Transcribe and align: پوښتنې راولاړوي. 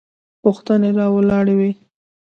پوښتنې 0.41 0.89
راولاړوي. 0.99 1.71